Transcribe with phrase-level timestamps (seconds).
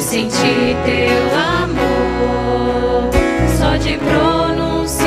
[0.00, 3.10] de sentir teu amor,
[3.58, 5.04] só de pronunciar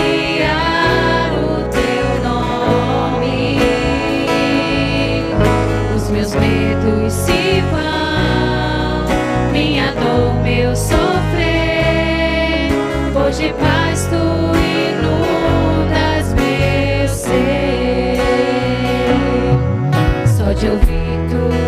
[1.34, 3.60] o teu nome.
[5.96, 9.06] Os meus medos se vão,
[9.52, 12.69] minha dor, meu sofrer,
[13.16, 14.24] hoje paz tu
[14.94, 18.19] inundas meu ser.
[20.38, 21.63] Só de ouvir tua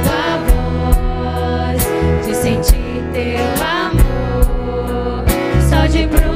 [5.86, 6.35] voz, de